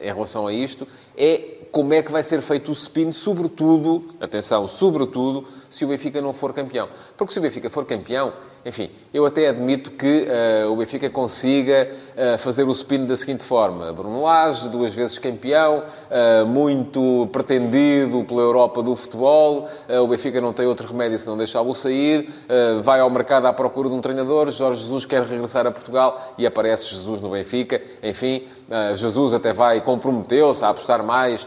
[0.01, 0.87] em relação a isto
[1.17, 6.20] é como é que vai ser feito o spin, sobretudo, atenção, sobretudo, se o Benfica
[6.20, 6.88] não for campeão.
[7.16, 8.32] Porque se o Benfica for campeão,
[8.64, 13.44] enfim, eu até admito que uh, o Benfica consiga uh, fazer o spin da seguinte
[13.44, 13.92] forma.
[13.92, 19.68] Bruno Lage, duas vezes campeão, uh, muito pretendido pela Europa do futebol,
[20.03, 22.29] o Benfica não tem outro remédio se não deixá-lo sair,
[22.83, 26.46] vai ao mercado à procura de um treinador, Jorge Jesus quer regressar a Portugal e
[26.46, 27.81] aparece Jesus no Benfica.
[28.03, 28.44] Enfim,
[28.94, 31.46] Jesus até vai, comprometeu-se a apostar mais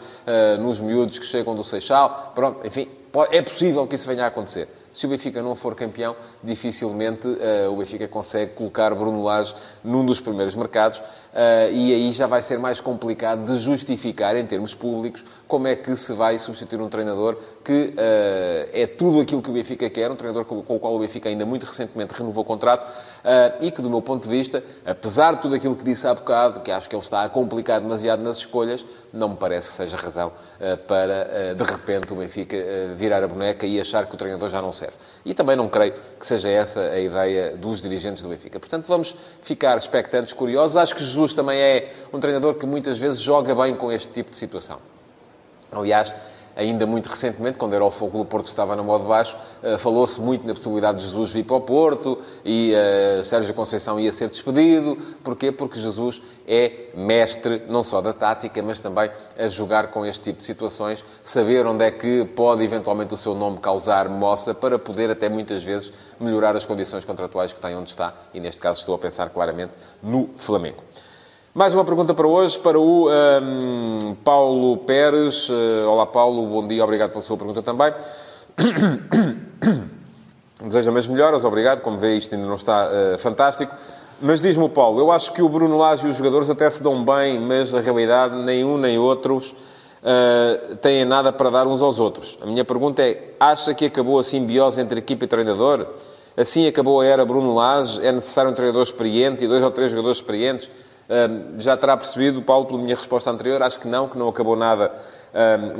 [0.59, 2.31] nos miúdos que chegam do Seixal.
[2.35, 2.87] Pronto, enfim,
[3.31, 4.67] é possível que isso venha a acontecer.
[4.97, 10.03] Se o Benfica não for campeão, dificilmente uh, o Benfica consegue colocar Bruno Lage num
[10.03, 10.99] dos primeiros mercados
[11.37, 15.75] uh, e aí já vai ser mais complicado de justificar, em termos públicos, como é
[15.75, 20.09] que se vai substituir um treinador que uh, é tudo aquilo que o Benfica quer,
[20.09, 22.91] um treinador com, com, o qual o Benfica ainda muito recentemente renovou o contrato
[23.59, 26.61] e que, do meu ponto de vista, apesar de tudo aquilo que disse há bocado,
[26.61, 29.97] que acho que ele está a complicar demasiado nas escolhas, não me parece que seja
[29.97, 30.31] razão
[30.87, 32.55] para, de repente, o Benfica
[32.95, 34.95] virar a boneca e achar que o treinador já não serve.
[35.25, 38.59] E também não creio que seja essa a ideia dos dirigentes do Benfica.
[38.59, 40.77] Portanto, vamos ficar expectantes, curiosos.
[40.77, 44.31] Acho que Jesus também é um treinador que muitas vezes joga bem com este tipo
[44.31, 44.79] de situação.
[45.71, 46.13] Aliás,
[46.57, 50.19] ainda muito recentemente, quando era o Fogo do Porto estava no modo baixo, eh, falou-se
[50.19, 54.27] muito na possibilidade de Jesus vir para o Porto e uh, Sérgio Conceição ia ser
[54.29, 54.97] despedido.
[55.23, 55.51] Porquê?
[55.51, 60.39] Porque Jesus é mestre não só da tática, mas também a jogar com este tipo
[60.39, 65.11] de situações, saber onde é que pode eventualmente o seu nome causar moça para poder
[65.11, 68.95] até muitas vezes melhorar as condições contratuais que tem onde está, e neste caso estou
[68.95, 70.81] a pensar claramente no Flamengo.
[71.57, 75.49] Mais uma pergunta para hoje, para o um, Paulo Pérez.
[75.49, 77.91] Uh, olá, Paulo, bom dia, obrigado pela sua pergunta também.
[80.61, 81.81] Deseja as melhoras, obrigado.
[81.81, 83.75] Como vê, isto ainda não está uh, fantástico.
[84.21, 86.83] Mas diz-me o Paulo, eu acho que o Bruno Lage e os jogadores até se
[86.83, 89.55] dão bem, mas na realidade nem um nem outros
[90.03, 92.37] uh, têm nada para dar uns aos outros.
[92.39, 95.87] A minha pergunta é, acha que acabou a simbiose entre equipa e treinador?
[96.37, 98.05] Assim acabou a era Bruno Lage?
[98.05, 100.69] É necessário um treinador experiente e dois ou três jogadores experientes?
[101.57, 104.91] Já terá percebido, Paulo, pela minha resposta anterior, acho que não, que não acabou nada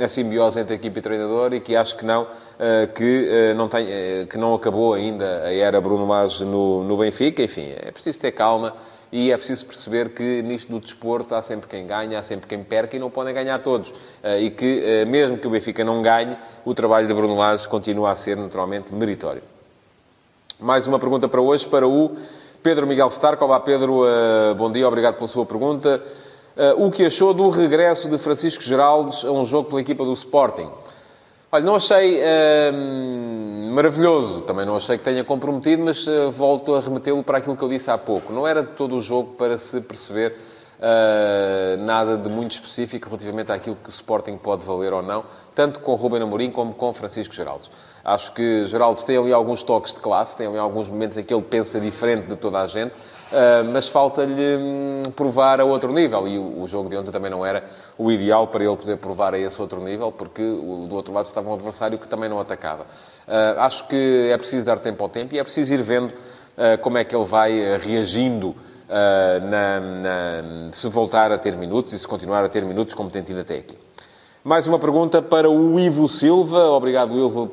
[0.02, 2.26] a simbiose entre equipe e treinador e que acho que não,
[2.58, 6.84] ah, que, ah, não, tem, ah, que não acabou ainda a era Bruno Lage no,
[6.84, 7.42] no Benfica.
[7.42, 8.74] Enfim, é preciso ter calma
[9.10, 12.62] e é preciso perceber que nisto do desporto há sempre quem ganha, há sempre quem
[12.62, 13.92] perca e não podem ganhar todos.
[14.38, 18.14] E que, mesmo que o Benfica não ganhe, o trabalho de Bruno Lage continua a
[18.14, 19.42] ser naturalmente meritório.
[20.60, 22.16] Mais uma pergunta para hoje, para o
[22.62, 23.42] Pedro Miguel Stark.
[23.42, 24.02] Olá, Pedro.
[24.02, 26.02] Uh, bom dia, obrigado pela sua pergunta.
[26.56, 30.12] Uh, o que achou do regresso de Francisco Geraldes a um jogo pela equipa do
[30.12, 30.68] Sporting?
[31.52, 36.80] Olha, não achei uh, maravilhoso, também não achei que tenha comprometido, mas uh, volto a
[36.80, 38.32] remetê-lo para aquilo que eu disse há pouco.
[38.32, 40.34] Não era de todo o jogo para se perceber
[40.78, 45.78] uh, nada de muito específico relativamente àquilo que o Sporting pode valer ou não, tanto
[45.80, 47.70] com Ruben Amorim como com Francisco Geraldes.
[48.08, 51.34] Acho que Geraldo tem ali alguns toques de classe, tem ali alguns momentos em que
[51.34, 56.26] ele pensa diferente de toda a gente, uh, mas falta-lhe hum, provar a outro nível.
[56.26, 57.64] E o, jogo de ontem também não era
[57.98, 61.50] o ideal para ele poder provar a esse outro nível, porque do outro lado estava
[61.50, 62.84] um adversário que também não atacava.
[63.26, 66.78] Uh, acho que é preciso dar tempo ao tempo e é preciso ir vendo uh,
[66.80, 68.56] como é que ele vai reagindo
[68.88, 73.22] na, na, se voltar a ter minutos e se continuar a ter minutos como tem
[73.22, 73.76] tido até aqui.
[74.44, 76.70] Mais uma pergunta para o Ivo Silva.
[76.70, 77.12] Obrigado,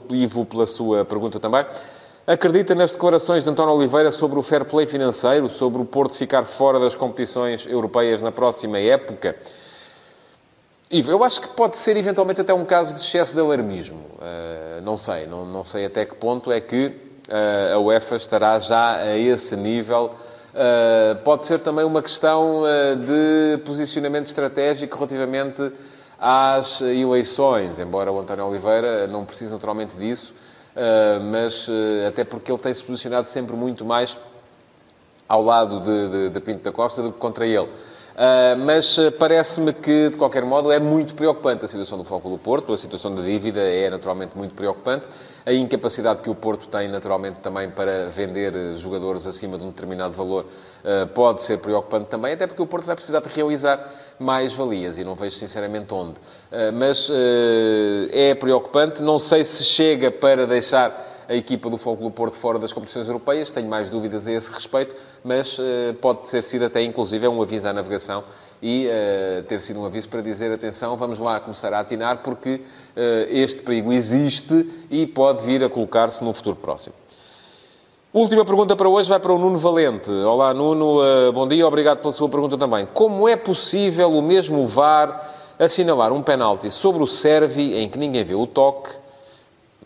[0.10, 1.66] Ivo, pela sua pergunta também.
[2.28, 6.46] Acredita nas declarações de António Oliveira sobre o fair play financeiro, sobre o Porto ficar
[6.46, 9.36] fora das competições europeias na próxima época?
[10.92, 14.02] Ivo, eu acho que pode ser eventualmente até um caso de excesso de alarmismo.
[14.20, 16.88] Uh, não sei, não, não sei até que ponto é que
[17.28, 20.12] uh, a UEFA estará já a esse nível.
[20.54, 22.62] Uh, pode ser também uma questão
[23.06, 25.72] de posicionamento estratégico relativamente
[26.28, 30.34] às eleições, embora o António Oliveira não precise naturalmente disso,
[30.76, 34.18] eh, mas eh, até porque ele tem-se posicionado sempre muito mais
[35.30, 37.70] ao lado de, de, de Pinto da Costa do que contra ele.
[38.16, 42.38] Uh, mas parece-me que, de qualquer modo, é muito preocupante a situação do Foco do
[42.38, 42.72] Porto.
[42.72, 45.06] A situação da dívida é naturalmente muito preocupante.
[45.46, 50.14] A incapacidade que o Porto tem, naturalmente, também para vender jogadores acima de um determinado
[50.14, 53.86] valor uh, pode ser preocupante também, até porque o Porto vai precisar de realizar
[54.18, 56.18] mais valias e não vejo sinceramente onde.
[56.52, 57.12] Uh, mas
[58.12, 59.02] é preocupante.
[59.02, 63.08] Não sei se chega para deixar a equipa do Fogo do Porto fora das competições
[63.08, 63.52] europeias.
[63.52, 67.68] Tenho mais dúvidas a esse respeito, mas uh, pode ter sido até, inclusive, um aviso
[67.68, 68.24] à navegação
[68.62, 72.56] e uh, ter sido um aviso para dizer, atenção, vamos lá começar a atinar, porque
[72.56, 72.62] uh,
[73.30, 76.96] este perigo existe e pode vir a colocar-se no futuro próximo.
[78.14, 80.10] Última pergunta para hoje vai para o Nuno Valente.
[80.10, 81.02] Olá, Nuno.
[81.34, 81.68] bom dia.
[81.68, 82.88] Obrigado pela sua pergunta também.
[82.94, 88.24] Como é possível o mesmo VAR assinalar um penalti sobre o Servi em que ninguém
[88.24, 88.90] vê o toque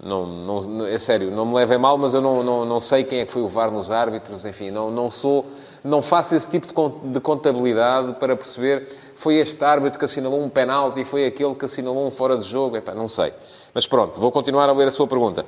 [0.01, 3.19] não, não, é sério, não me levem mal, mas eu não, não, não sei quem
[3.19, 5.45] é que foi o VAR nos árbitros, enfim, não, não sou,
[5.83, 11.03] não faço esse tipo de contabilidade para perceber foi este árbitro que assinalou um penalti
[11.03, 13.33] foi aquele que assinalou um fora de jogo, Epá, não sei.
[13.73, 15.45] Mas pronto, vou continuar a ler a sua pergunta.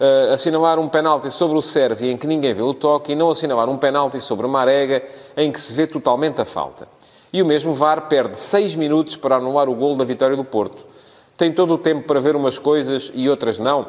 [0.00, 3.30] Uh, assinalar um penalti sobre o Sérvia em que ninguém vê o toque e não
[3.30, 5.00] assinalar um penalti sobre Marega
[5.36, 6.88] em que se vê totalmente a falta.
[7.32, 10.91] E o mesmo VAR perde 6 minutos para anular o gol da vitória do Porto
[11.36, 13.86] tem todo o tempo para ver umas coisas e outras não?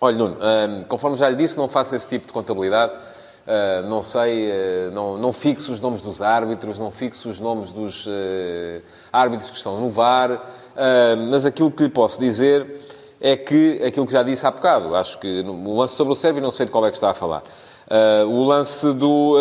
[0.00, 0.36] Olha, Nuno,
[0.88, 2.92] conforme já lhe disse, não faço esse tipo de contabilidade.
[3.46, 7.72] Uh, não sei, uh, não, não fixo os nomes dos árbitros, não fixo os nomes
[7.72, 10.42] dos uh, árbitros que estão no VAR,
[11.30, 12.66] mas aquilo que lhe posso dizer
[13.20, 16.42] é que, aquilo que já disse há bocado, acho que o lance sobre o Sérvio,
[16.42, 17.42] não sei de qual é que está a falar.
[18.28, 19.38] o lance do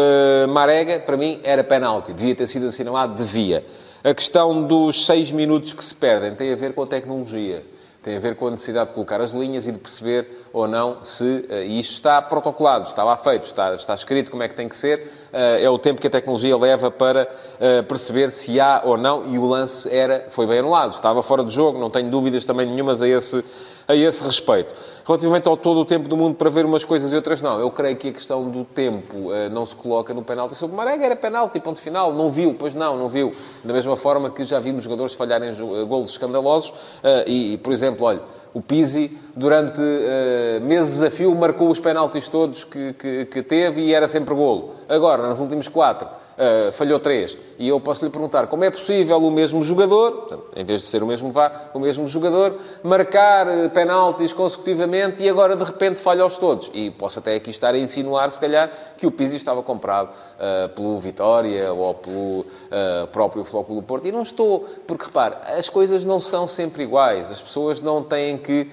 [0.48, 3.66] Marega, para mim, era penalti, devia ter sido assinalado, devia.
[4.06, 7.66] A questão dos seis minutos que se perdem tem a ver com a tecnologia.
[8.04, 11.04] Tem a ver com a necessidade de colocar as linhas e de perceber ou não
[11.04, 11.44] se...
[11.50, 14.78] Eh, isto está protocolado, está lá feito, está, está escrito como é que tem que
[14.78, 15.12] ser.
[15.34, 17.28] Eh, é o tempo que a tecnologia leva para
[17.60, 19.26] eh, perceber se há ou não.
[19.26, 20.92] E o lance era, foi bem anulado.
[20.92, 23.44] Estava fora de jogo, não tenho dúvidas também nenhumas a esse,
[23.88, 24.74] a esse respeito.
[25.06, 27.70] Relativamente ao todo o tempo do mundo para ver umas coisas e outras não, eu
[27.70, 31.06] creio que a questão do tempo uh, não se coloca no penalti sobre o Marega.
[31.06, 32.14] Era penalti, ponto final.
[32.14, 33.32] Não viu, pois não, não viu.
[33.64, 35.54] Da mesma forma que já vimos jogadores falharem
[35.88, 36.70] golos escandalosos.
[36.70, 38.22] Uh, e, e, por exemplo, olha,
[38.54, 43.82] o Pizzi, durante uh, meses a fio, marcou os penaltis todos que, que, que teve
[43.82, 44.76] e era sempre golo.
[44.88, 47.38] Agora, nos últimos quatro, uh, falhou três.
[47.58, 50.88] E eu posso lhe perguntar como é possível o mesmo jogador, portanto, em vez de
[50.88, 56.02] ser o mesmo VAR, o mesmo jogador, marcar uh, penaltis consecutivamente e agora de repente
[56.02, 56.70] falha-os todos.
[56.74, 60.70] E posso até aqui estar a insinuar, se calhar, que o Pizzi estava comprado uh,
[60.70, 62.46] pelo Vitória ou pelo
[63.12, 64.08] próprio Flóculo Porto.
[64.08, 67.32] E não estou, porque repare, as coisas não são sempre iguais.
[67.32, 68.70] As pessoas não têm que,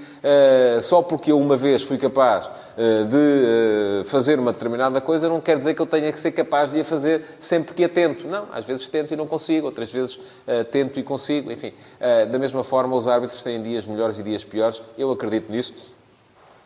[0.83, 5.41] só porque eu uma vez fui capaz eh, de eh, fazer uma determinada coisa, não
[5.41, 8.27] quer dizer que eu tenha que ser capaz de a fazer sempre que a tento.
[8.27, 10.19] Não, às vezes tento e não consigo, outras vezes
[10.71, 11.51] tento e consigo.
[11.53, 11.73] Enfim,
[12.31, 14.81] da mesma forma, os árbitros têm dias melhores e dias piores.
[14.97, 15.95] Eu acredito nisso.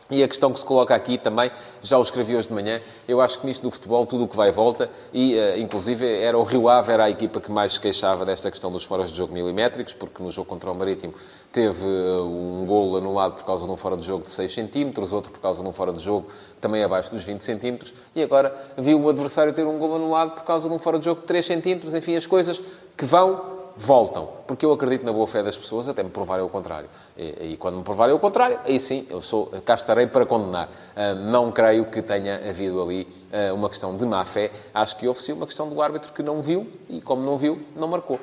[0.09, 3.19] E a questão que se coloca aqui também, já o escrevi hoje de manhã, eu
[3.19, 6.43] acho que nisto do futebol tudo o que vai volta, e uh, inclusive era o
[6.43, 9.33] Rio Ave, era a equipa que mais se queixava desta questão dos foras de jogo
[9.33, 11.13] milimétricos, porque no jogo contra o Marítimo
[11.51, 14.93] teve uh, um golo anulado por causa de um fora de jogo de 6 cm,
[15.11, 16.27] outro por causa de um fora de jogo
[16.61, 17.79] também abaixo dos 20 cm,
[18.15, 21.05] e agora viu o adversário ter um golo anulado por causa de um fora de
[21.05, 22.61] jogo de 3 cm, enfim, as coisas
[22.95, 24.29] que vão voltam.
[24.47, 26.89] Porque eu acredito na boa fé das pessoas até me provarem o contrário.
[27.17, 30.69] E, e, quando me provarem o contrário, aí sim, eu sou, cá estarei para condenar.
[30.95, 34.51] Ah, não creio que tenha havido ali ah, uma questão de má fé.
[34.73, 37.61] Acho que houve sim uma questão do árbitro que não viu e, como não viu,
[37.75, 38.19] não marcou.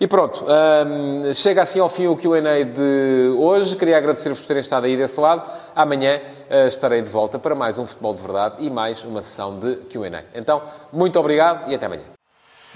[0.00, 3.76] E pronto, ah, chega assim ao fim o QA de hoje.
[3.76, 5.50] Queria agradecer-vos por terem estado aí desse lado.
[5.74, 6.20] Amanhã
[6.50, 9.76] uh, estarei de volta para mais um Futebol de Verdade e mais uma sessão de
[9.86, 10.24] QA.
[10.34, 12.17] Então, muito obrigado e até amanhã.